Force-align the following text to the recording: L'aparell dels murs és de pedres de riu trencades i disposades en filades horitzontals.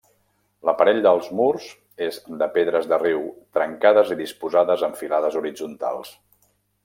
L'aparell 0.67 1.01
dels 1.05 1.27
murs 1.39 1.67
és 2.05 2.17
de 2.41 2.47
pedres 2.55 2.89
de 2.93 2.99
riu 3.03 3.21
trencades 3.59 4.15
i 4.17 4.19
disposades 4.25 4.87
en 4.89 4.97
filades 5.03 5.39
horitzontals. 5.43 6.13